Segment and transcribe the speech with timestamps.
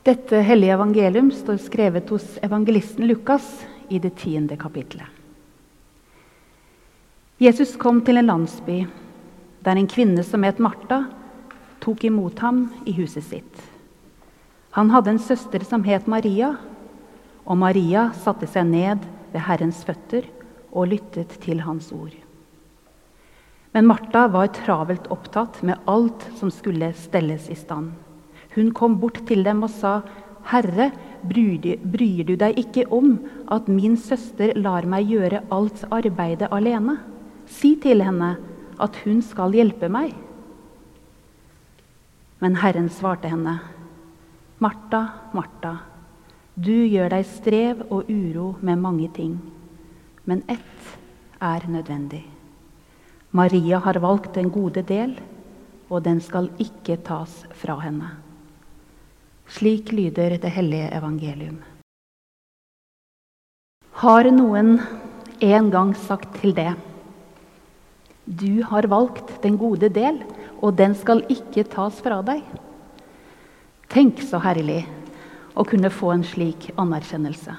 [0.00, 5.04] Dette hellige evangelium står skrevet hos evangelisten Lukas i det tiende kapittelet.
[7.40, 8.86] Jesus kom til en landsby
[9.60, 11.02] der en kvinne som het Martha,
[11.84, 13.60] tok imot ham i huset sitt.
[14.72, 16.54] Han hadde en søster som het Maria,
[17.44, 19.04] og Maria satte seg ned
[19.34, 20.24] ved Herrens føtter
[20.72, 22.14] og lyttet til hans ord.
[23.76, 27.92] Men Martha var travelt opptatt med alt som skulle stelles i stand.
[28.54, 30.00] Hun kom bort til dem og sa,
[30.50, 30.90] 'Herre,
[31.22, 36.98] bryr du deg ikke om at min søster lar meg gjøre alt arbeidet alene?'
[37.46, 38.36] 'Si til henne
[38.80, 40.14] at hun skal hjelpe meg.'
[42.40, 43.60] Men Herren svarte henne,
[44.60, 45.76] 'Martha, Martha,
[46.56, 49.40] du gjør deg strev og uro med mange ting.'
[50.24, 50.98] Men ett
[51.40, 52.26] er nødvendig.
[53.32, 55.20] Maria har valgt den gode del,
[55.90, 58.10] og den skal ikke tas fra henne.
[59.50, 61.56] Slik lyder det hellige evangelium.
[63.98, 64.76] Har noen
[65.42, 66.70] en gang sagt til det
[68.24, 70.20] Du har valgt den gode del,
[70.62, 72.44] og den skal ikke tas fra deg.
[73.90, 74.84] Tenk så herlig
[75.58, 77.56] å kunne få en slik anerkjennelse.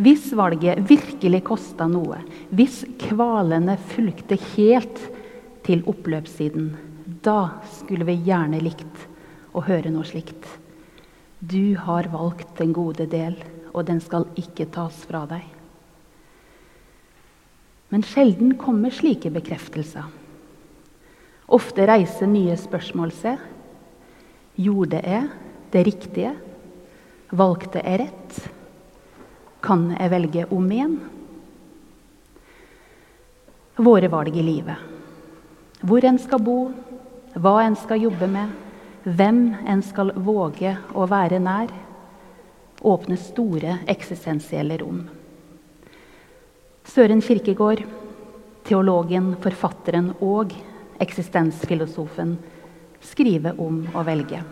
[0.00, 2.22] Hvis valget virkelig kosta noe,
[2.56, 5.04] hvis kvalene fulgte helt
[5.66, 6.72] til oppløpssiden,
[7.20, 9.06] da skulle vi gjerne likt
[9.52, 10.59] å høre noe slikt.
[11.40, 13.38] Du har valgt den gode del,
[13.72, 15.46] og den skal ikke tas fra deg.
[17.90, 20.04] Men sjelden kommer slike bekreftelser.
[21.50, 23.40] Ofte reiser nye spørsmål seg.
[24.60, 25.30] Gjorde jeg
[25.72, 26.34] det riktige?
[27.32, 28.38] Valgte jeg rett?
[29.64, 30.96] Kan jeg velge om igjen?
[33.80, 34.76] Våre valg i livet.
[35.80, 36.58] Hvor en skal bo,
[37.32, 38.52] hva en skal jobbe med,
[39.04, 41.72] hvem en skal våge å være nær,
[42.80, 45.02] åpner store eksistensielle rom.
[46.88, 47.82] Søren Kirkegård,
[48.66, 50.54] teologen, forfatteren og
[51.00, 52.34] eksistensfilosofen,
[53.00, 54.42] skriver om å velge.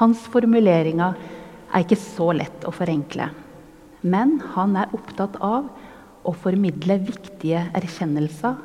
[0.00, 1.16] Hans formuleringer
[1.72, 3.30] er ikke så lett å forenkle.
[4.02, 5.68] Men han er opptatt av
[6.26, 8.58] å formidle viktige erkjennelser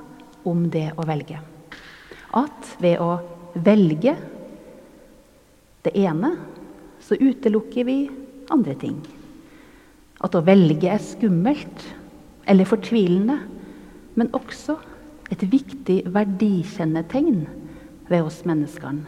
[0.48, 1.40] om det å velge.
[2.36, 3.20] At ved å
[3.64, 4.16] velge
[5.88, 6.36] det ene,
[7.00, 7.98] så utelukker vi
[8.54, 9.00] andre ting.
[10.24, 11.86] At å velge er skummelt
[12.48, 13.38] eller fortvilende,
[14.18, 14.78] men også
[15.32, 17.46] et viktig verdikjennetegn
[18.10, 19.06] ved oss menneskene.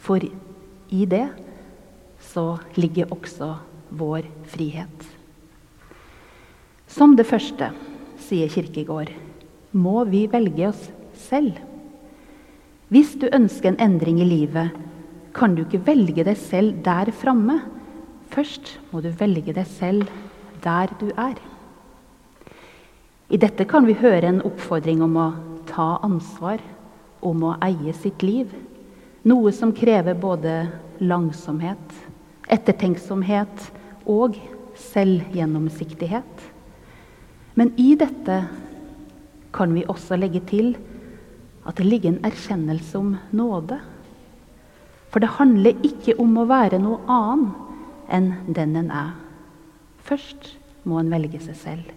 [0.00, 1.26] For i det
[2.30, 3.52] så ligger også
[4.00, 5.08] vår frihet.
[6.90, 7.70] Som det første,
[8.20, 9.10] sier Kirkegård,
[9.72, 10.88] må vi velge oss
[11.28, 11.58] selv.
[12.90, 14.72] Hvis du ønsker en endring i livet,
[15.36, 17.60] kan du ikke velge deg selv der framme.
[18.30, 20.10] Først må du velge deg selv
[20.64, 21.38] der du er.
[23.30, 25.28] I dette kan vi høre en oppfordring om å
[25.70, 26.58] ta ansvar,
[27.22, 28.50] om å eie sitt liv.
[29.22, 30.64] Noe som krever både
[30.98, 31.94] langsomhet,
[32.50, 33.68] ettertenksomhet
[34.10, 34.38] og
[34.90, 36.46] selvgjennomsiktighet.
[37.54, 38.42] Men i dette
[39.54, 40.74] kan vi også legge til
[41.66, 43.78] at det ligger en erkjennelse om nåde.
[45.10, 49.14] For det handler ikke om å være noe annet enn den en er.
[50.06, 50.54] Først
[50.88, 51.92] må en velge seg selv.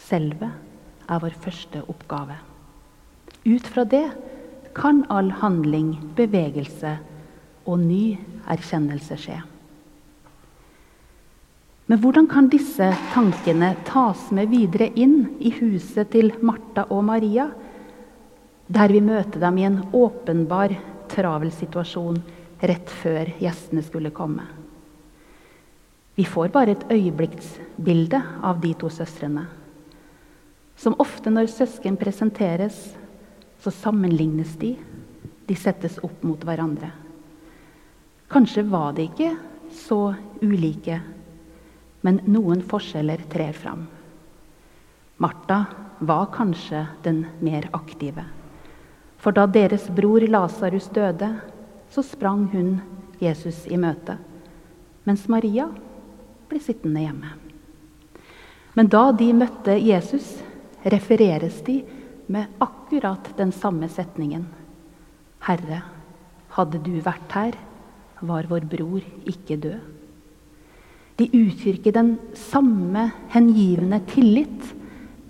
[0.00, 0.50] Selve
[1.04, 2.36] er vår første oppgave.
[3.44, 4.06] Ut fra det
[4.76, 6.96] kan all handling, bevegelse
[7.64, 8.16] og ny
[8.50, 9.40] erkjennelse skje.
[11.84, 17.50] Men hvordan kan disse tankene tas med videre inn i huset til Martha og Maria,
[18.72, 20.72] der vi møter dem i en åpenbar
[21.14, 22.18] travel situasjon
[22.64, 24.46] rett før gjestene skulle komme.
[26.14, 29.46] Vi får bare et øyeblikksbilde av de to søstrene.
[30.78, 32.76] Som ofte når søsken presenteres,
[33.62, 34.74] så sammenlignes de.
[35.46, 36.90] De settes opp mot hverandre.
[38.30, 39.34] Kanskje var de ikke
[39.74, 41.00] så ulike,
[42.06, 43.84] men noen forskjeller trer fram.
[45.22, 45.64] Martha
[46.04, 48.24] var kanskje den mer aktive.
[49.24, 51.30] For da deres bror Lasarus døde,
[51.88, 52.74] så sprang hun
[53.22, 54.18] Jesus i møte,
[55.08, 55.70] mens Maria
[56.50, 57.30] ble sittende hjemme.
[58.76, 60.26] Men da de møtte Jesus,
[60.84, 61.78] refereres de
[62.28, 64.44] med akkurat den samme setningen.
[65.48, 65.80] Herre,
[66.58, 67.56] hadde du vært her,
[68.20, 69.80] var vår bror ikke død.
[71.16, 74.72] De uttrykker den samme hengivne tillit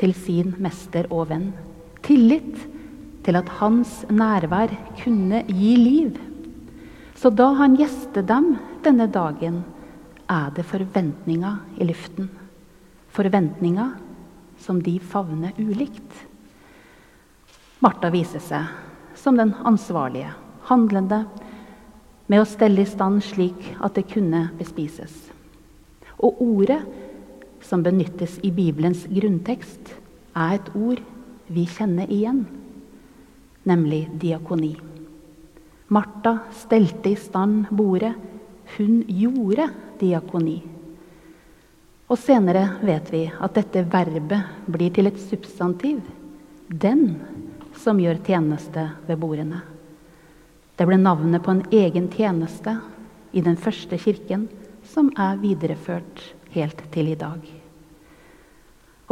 [0.01, 1.51] til sin mester og venn.
[2.03, 2.74] Tillit
[3.25, 6.19] til at hans nærvær kunne gi liv.
[7.17, 8.55] Så da han gjester dem
[8.85, 9.63] denne dagen
[10.29, 12.29] er det forventninger i luften.
[13.15, 13.95] Forventninger
[14.61, 16.25] som de favner ulikt.
[17.85, 20.33] Martha viser seg som den ansvarlige,
[20.69, 21.25] handlende,
[22.27, 25.13] med å stelle i stand slik at det kunne bespises.
[26.17, 26.81] Og ordet
[27.65, 29.93] som benyttes i Bibelens grunntekst,
[30.35, 31.03] er et ord
[31.53, 32.47] vi kjenner igjen,
[33.69, 34.75] nemlig diakoni.
[35.89, 38.15] Martha stelte i stand bordet.
[38.77, 39.69] Hun gjorde
[40.01, 40.57] diakoni.
[42.09, 46.01] Og senere vet vi at dette verbet blir til et substantiv.
[46.69, 47.17] Den
[47.81, 49.61] som gjør tjeneste ved bordene.
[50.75, 52.79] Det ble navnet på en egen tjeneste
[53.33, 54.49] i den første kirken,
[54.85, 56.23] som er videreført
[56.55, 57.41] helt til i dag.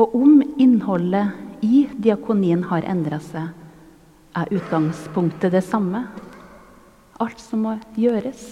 [0.01, 3.51] Og om innholdet i diakonien har endra seg,
[4.37, 6.07] er utgangspunktet det samme.
[7.21, 8.43] Alt som må gjøres.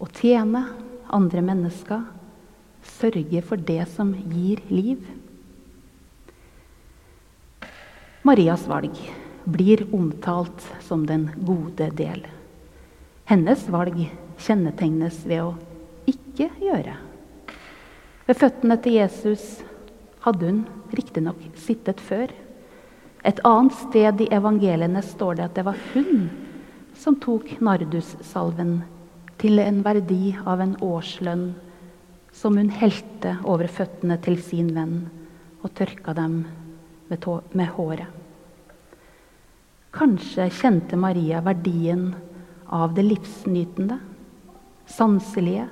[0.00, 0.64] Å tjene
[1.12, 2.06] andre mennesker.
[2.96, 5.04] Sørge for det som gir liv.
[8.24, 8.96] Marias valg
[9.48, 12.24] blir omtalt som den gode del.
[13.28, 13.96] Hennes valg
[14.40, 15.54] kjennetegnes ved å
[16.10, 16.96] ikke gjøre.
[18.26, 19.44] Ved føttene til Jesus
[20.24, 20.60] hadde hun
[20.96, 22.32] riktignok sittet før.
[23.24, 26.30] Et annet sted i evangeliene står det at det var hun
[26.96, 28.78] som tok nardussalven
[29.40, 31.50] til en verdi av en årslønn,
[32.32, 34.96] som hun helte over føttene til sin venn
[35.60, 36.42] og tørka dem
[37.10, 38.08] med, med håret.
[39.90, 42.12] Kanskje kjente Maria verdien
[42.70, 43.98] av det livsnytende,
[44.86, 45.66] sanselige.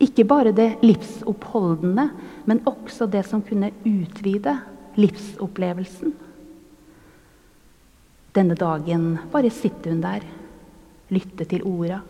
[0.00, 2.08] Ikke bare det livsoppholdende,
[2.48, 4.56] men også det som kunne utvide
[4.96, 6.14] livsopplevelsen.
[8.36, 10.26] Denne dagen bare sitter hun der,
[11.08, 12.02] lytter til orda,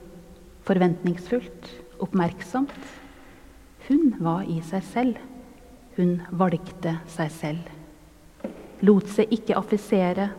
[0.66, 1.70] forventningsfullt,
[2.02, 2.74] oppmerksomt.
[3.86, 5.24] Hun var i seg selv.
[5.96, 7.76] Hun valgte seg selv
[8.84, 10.30] lot seg ikke affisere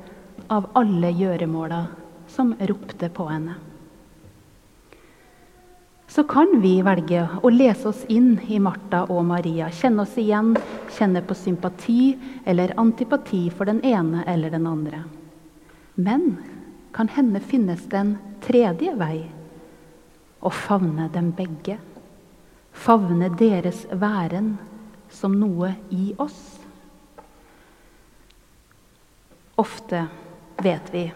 [0.53, 1.81] av alle gjøremåla
[2.29, 3.55] som ropte på henne.
[6.07, 10.53] Så kan vi velge å lese oss inn i Martha og Maria, kjenne oss igjen,
[10.95, 12.15] kjenne på sympati
[12.47, 15.03] eller antipati for den ene eller den andre.
[15.97, 16.37] Men
[16.93, 18.15] kan hende finnes det en
[18.45, 19.25] tredje vei
[20.45, 21.79] å favne dem begge.
[22.77, 24.55] Favne deres væren
[25.09, 26.41] som noe i oss.
[29.57, 30.03] Ofte
[30.61, 31.07] vet vi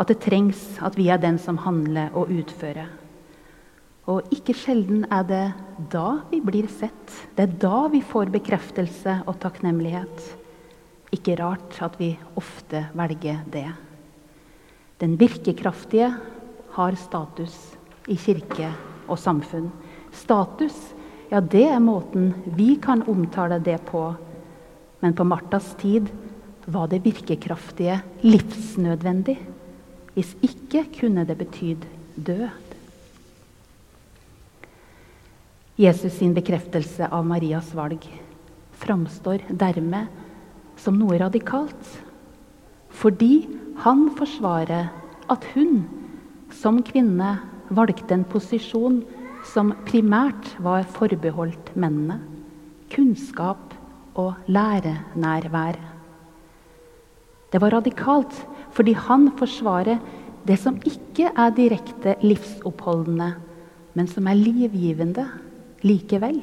[0.00, 2.88] at det trengs at vi er den som handler og utfører.
[4.12, 5.46] Og ikke sjelden er det
[5.92, 7.16] da vi blir sett.
[7.36, 10.39] Det er da vi får bekreftelse og takknemlighet.
[11.10, 13.66] Ikke rart at vi ofte velger det.
[15.00, 16.12] Den virkekraftige
[16.76, 17.56] har status
[18.10, 18.70] i kirke
[19.10, 19.70] og samfunn.
[20.14, 20.76] Status,
[21.30, 24.04] ja, det er måten vi kan omtale det på.
[25.00, 26.10] Men på Martas tid
[26.70, 29.38] var det virkekraftige livsnødvendig.
[30.14, 32.50] Hvis ikke kunne det betydd død.
[35.80, 38.04] Jesus sin bekreftelse av Marias valg
[38.82, 40.19] framstår dermed
[40.80, 41.94] som noe radikalt.
[42.90, 43.46] Fordi
[43.84, 44.90] han forsvarer
[45.30, 45.84] at hun
[46.52, 47.36] som kvinne
[47.70, 49.02] valgte en posisjon
[49.46, 52.18] som primært var forbeholdt mennene.
[52.90, 53.76] Kunnskap
[54.18, 55.78] og lærenærvær.
[57.50, 58.34] Det var radikalt
[58.74, 60.00] fordi han forsvarer
[60.46, 63.32] det som ikke er direkte livsoppholdende,
[63.94, 65.26] men som er livgivende
[65.82, 66.40] likevel.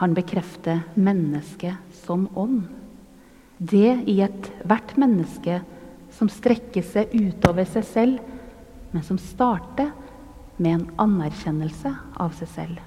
[0.00, 2.62] Han bekrefter mennesket som ånd.
[3.58, 5.60] Det i ethvert menneske
[6.16, 8.22] som strekker seg utover seg selv,
[8.90, 9.92] men som starter
[10.56, 12.80] med en anerkjennelse av seg selv.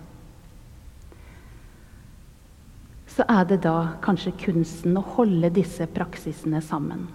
[3.13, 7.05] så er det da kanskje kunsten å holde disse praksisene sammen.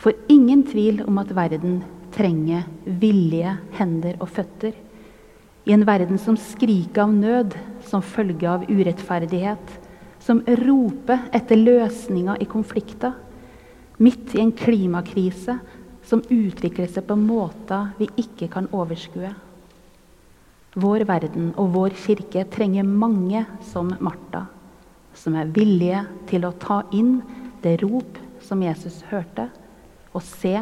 [0.00, 1.80] For ingen tvil om at verden
[2.14, 4.74] trenger villige hender og føtter.
[5.64, 9.74] I en verden som skriker av nød som følge av urettferdighet.
[10.20, 13.16] Som roper etter løsninger i konflikter.
[14.00, 15.58] Midt i en klimakrise
[16.06, 19.34] som utvikler seg på måter vi ikke kan overskue.
[20.80, 24.46] Vår verden og vår kirke trenger mange som Martha
[25.14, 27.20] som er villige til å ta inn
[27.64, 29.48] det rop som Jesus hørte,
[30.14, 30.56] og se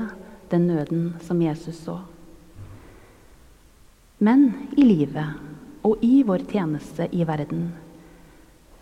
[0.50, 2.00] den nøden som Jesus så.
[4.18, 5.38] Men i livet
[5.86, 7.68] og i vår tjeneste i verden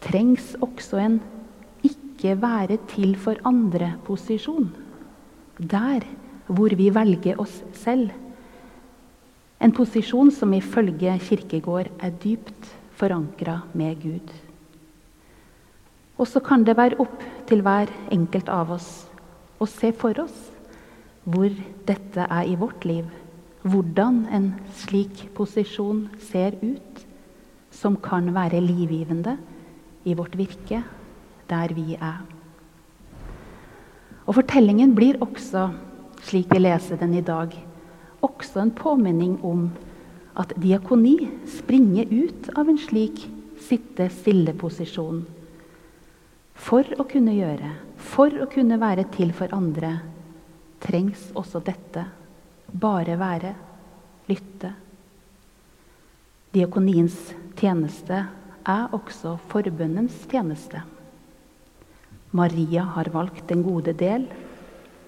[0.01, 1.19] trengs også en
[1.85, 4.71] ikke være til for andre-posisjon.
[5.61, 6.07] Der
[6.47, 8.15] hvor vi velger oss selv.
[9.61, 14.33] En posisjon som ifølge Kirkegård er dypt forankra med Gud.
[16.17, 18.91] Og så kan det være opp til hver enkelt av oss
[19.61, 20.49] å se for oss
[21.29, 21.53] hvor
[21.89, 23.05] dette er i vårt liv.
[23.67, 27.03] Hvordan en slik posisjon ser ut,
[27.75, 29.37] som kan være livgivende
[30.07, 30.85] i vårt virke
[31.51, 32.23] der vi er.
[34.27, 35.69] Og Fortellingen blir også,
[36.27, 37.53] slik vi leser den i dag,
[38.23, 39.69] også en påminning om
[40.37, 43.23] at diakoni springer ut av en slik
[43.67, 45.23] sitte stille-posisjon.
[46.57, 49.99] For å kunne gjøre, for å kunne være til for andre,
[50.83, 52.07] trengs også dette.
[52.73, 53.55] Bare være,
[54.29, 54.73] lytte.
[56.55, 57.17] Diakoniens
[57.57, 58.25] tjeneste
[58.67, 60.83] er også forbønnens tjeneste.
[62.37, 64.27] Maria har valgt den gode del,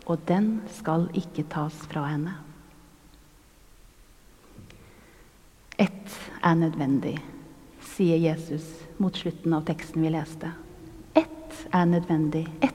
[0.07, 2.37] og den skal ikke tas fra henne.
[5.79, 7.19] Ett er nødvendig,
[7.95, 8.67] sier Jesus
[8.99, 10.51] mot slutten av teksten vi leste.
[11.15, 12.47] Ett er nødvendig.
[12.63, 12.75] Ett.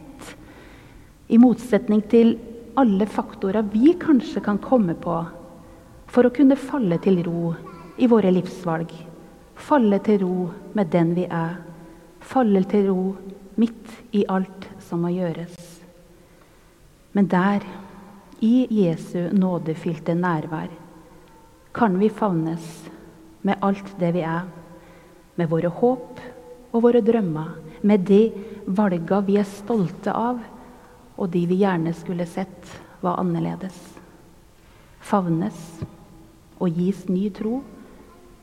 [1.28, 2.38] I motsetning til
[2.76, 5.16] alle faktorer vi kanskje kan komme på
[6.14, 7.54] for å kunne falle til ro
[7.98, 8.90] i våre livsvalg.
[9.56, 11.60] Falle til ro med den vi er.
[12.20, 13.04] Falle til ro
[13.62, 15.58] midt i alt som må gjøres.
[17.14, 17.62] Men der,
[18.42, 20.72] i Jesu nådefylte nærvær,
[21.74, 22.90] kan vi favnes
[23.42, 24.50] med alt det vi er.
[25.38, 26.20] Med våre håp
[26.74, 27.54] og våre drømmer.
[27.82, 28.28] Med de
[28.66, 30.42] valga vi er stolte av,
[31.18, 32.70] og de vi gjerne skulle sett
[33.04, 33.78] var annerledes.
[35.04, 35.60] Favnes
[36.60, 37.60] og gis ny tro,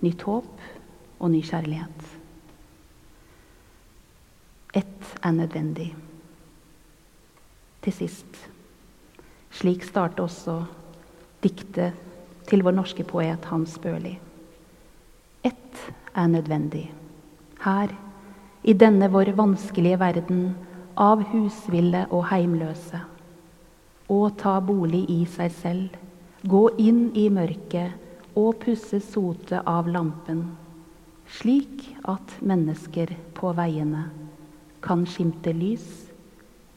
[0.05, 0.67] nytt håp
[1.21, 2.07] og ny kjærlighet.
[4.77, 5.89] Ett er nødvendig.
[7.81, 8.37] Til sist.
[9.51, 10.61] Slik starter også
[11.43, 11.97] diktet
[12.49, 14.15] til vår norske poet Hans Børli.
[15.43, 15.81] Ett
[16.15, 16.87] er nødvendig.
[17.65, 17.93] Her,
[18.63, 20.53] i denne vår vanskelige verden
[21.01, 23.01] av husville og heimløse.
[24.11, 25.99] og ta bolig i seg selv,
[26.43, 30.41] gå inn i mørket og pusse sotet av lampen,
[31.31, 34.09] slik at mennesker på veiene
[34.83, 35.87] kan skimte lys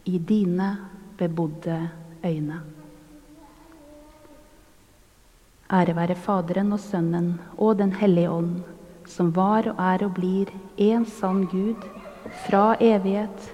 [0.06, 0.76] i dine
[1.18, 1.80] bebodde
[2.22, 2.60] øyne.
[5.74, 8.62] Ære være Faderen og Sønnen og Den hellige ånd,
[9.10, 11.82] som var og er og blir en sann Gud,
[12.46, 13.54] fra evighet